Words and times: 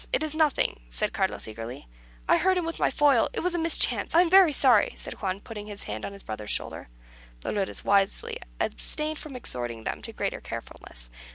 It 0.11 0.23
is 0.23 0.33
nothing," 0.33 0.79
said 0.89 1.13
Carlos, 1.13 1.47
eagerly. 1.47 1.87
"I 2.27 2.37
hurt 2.37 2.57
him 2.57 2.65
with 2.65 2.79
my 2.79 2.89
foil. 2.89 3.29
It 3.33 3.41
was 3.41 3.53
a 3.53 3.59
mischance. 3.59 4.15
I 4.15 4.23
am 4.23 4.31
very 4.31 4.51
sorry," 4.51 4.93
said 4.95 5.21
Juan, 5.21 5.39
putting 5.39 5.67
his 5.67 5.83
hand 5.83 6.05
on 6.05 6.13
his 6.13 6.23
brother's 6.23 6.49
shoulder. 6.49 6.89
Dolores 7.41 7.85
wisely 7.85 8.39
abstained 8.59 9.19
from 9.19 9.35
exhorting 9.35 9.83
them 9.83 10.01
to 10.01 10.11
greater 10.11 10.41
carefulness. 10.41 11.11